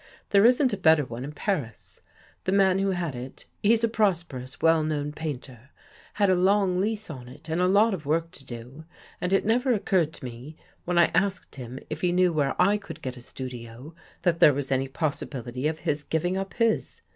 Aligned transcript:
There 0.31 0.47
isn't 0.47 0.73
a 0.73 0.77
better 0.77 1.05
one 1.05 1.23
in 1.23 1.31
Paris. 1.31 2.01
The 2.45 2.51
man 2.51 2.79
who 2.79 2.89
had 2.89 3.13
it— 3.15 3.45
he's 3.61 3.83
a 3.83 3.87
prosperous, 3.87 4.59
well 4.59 4.81
known 4.83 5.11
painter— 5.11 5.69
had 6.15 6.27
a 6.27 6.33
long 6.33 6.79
lease 6.79 7.11
on 7.11 7.27
it 7.27 7.47
and 7.49 7.61
a 7.61 7.67
lot 7.67 7.93
of 7.93 8.07
work 8.07 8.31
to 8.31 8.43
do, 8.43 8.85
and 9.21 9.31
it 9.31 9.45
never 9.45 9.71
occurred 9.73 10.11
to 10.13 10.25
me, 10.25 10.55
when 10.85 10.97
I 10.97 11.11
asked 11.13 11.53
him 11.57 11.77
if 11.87 12.01
he 12.01 12.11
knew 12.11 12.33
where 12.33 12.59
I 12.59 12.77
could 12.77 13.03
get 13.03 13.15
a 13.15 13.21
studio, 13.21 13.93
that 14.23 14.39
there 14.39 14.55
was 14.55 14.71
any 14.71 14.87
possibility 14.87 15.67
of 15.67 15.81
his 15.81 16.01
giving 16.03 16.35
up 16.35 16.55
his. 16.55 17.03